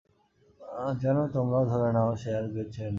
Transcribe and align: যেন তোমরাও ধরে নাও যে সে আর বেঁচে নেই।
যেন 1.01 1.17
তোমরাও 1.27 1.63
ধরে 1.65 1.89
নাও 1.93 2.11
যে 2.11 2.17
সে 2.21 2.29
আর 2.37 2.45
বেঁচে 2.53 2.81
নেই। 2.81 2.89